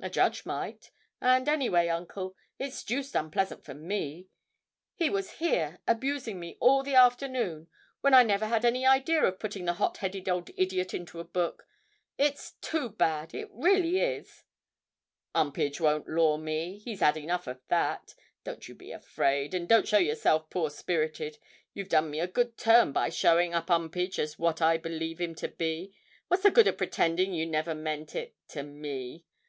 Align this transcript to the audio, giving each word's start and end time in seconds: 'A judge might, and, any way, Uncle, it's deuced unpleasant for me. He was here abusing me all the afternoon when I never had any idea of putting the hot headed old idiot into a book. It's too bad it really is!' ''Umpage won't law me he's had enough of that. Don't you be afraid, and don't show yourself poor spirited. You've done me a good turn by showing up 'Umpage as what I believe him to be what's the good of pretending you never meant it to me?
'A 0.00 0.08
judge 0.10 0.46
might, 0.46 0.92
and, 1.20 1.48
any 1.48 1.68
way, 1.68 1.88
Uncle, 1.90 2.36
it's 2.60 2.84
deuced 2.84 3.16
unpleasant 3.16 3.64
for 3.64 3.74
me. 3.74 4.28
He 4.94 5.10
was 5.10 5.38
here 5.40 5.80
abusing 5.88 6.38
me 6.38 6.56
all 6.60 6.84
the 6.84 6.94
afternoon 6.94 7.66
when 8.00 8.14
I 8.14 8.22
never 8.22 8.46
had 8.46 8.64
any 8.64 8.86
idea 8.86 9.24
of 9.24 9.40
putting 9.40 9.64
the 9.64 9.72
hot 9.72 9.96
headed 9.96 10.28
old 10.28 10.48
idiot 10.56 10.94
into 10.94 11.18
a 11.18 11.24
book. 11.24 11.66
It's 12.16 12.52
too 12.60 12.88
bad 12.88 13.34
it 13.34 13.48
really 13.50 13.98
is!' 13.98 14.44
''Umpage 15.34 15.80
won't 15.80 16.08
law 16.08 16.36
me 16.36 16.78
he's 16.78 17.00
had 17.00 17.16
enough 17.16 17.48
of 17.48 17.60
that. 17.66 18.14
Don't 18.44 18.68
you 18.68 18.76
be 18.76 18.92
afraid, 18.92 19.54
and 19.54 19.68
don't 19.68 19.88
show 19.88 19.98
yourself 19.98 20.50
poor 20.50 20.70
spirited. 20.70 21.36
You've 21.72 21.88
done 21.88 22.12
me 22.12 22.20
a 22.20 22.28
good 22.28 22.56
turn 22.56 22.92
by 22.92 23.08
showing 23.08 23.54
up 23.54 23.66
'Umpage 23.72 24.20
as 24.20 24.38
what 24.38 24.62
I 24.62 24.76
believe 24.76 25.20
him 25.20 25.34
to 25.34 25.48
be 25.48 25.92
what's 26.28 26.44
the 26.44 26.52
good 26.52 26.68
of 26.68 26.78
pretending 26.78 27.34
you 27.34 27.44
never 27.44 27.74
meant 27.74 28.14
it 28.14 28.36
to 28.50 28.62
me? 28.62 29.24